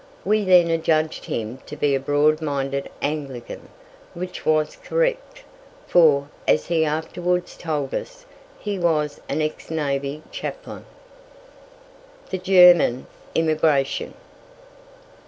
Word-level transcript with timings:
We 0.25 0.43
then 0.43 0.71
adjudged 0.71 1.25
him 1.25 1.59
to 1.67 1.75
be 1.77 1.93
a 1.93 1.99
broad 1.99 2.41
minded 2.41 2.89
Anglican, 3.03 3.69
which 4.15 4.47
was 4.47 4.75
correct, 4.77 5.43
for, 5.85 6.27
as 6.47 6.65
he 6.69 6.83
afterwards 6.83 7.55
told 7.55 7.93
us, 7.93 8.25
he 8.57 8.79
was 8.79 9.21
an 9.29 9.43
ex 9.43 9.69
navy 9.69 10.23
chaplain. 10.31 10.85
THE 12.31 12.39
GERMAN 12.39 13.05
IMMIGRATION. 13.35 14.15